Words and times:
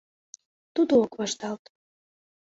Тудо 0.73 0.93
ок 1.03 1.13
вашталт. 1.19 1.63